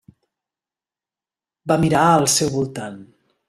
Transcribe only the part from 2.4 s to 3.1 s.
voltant.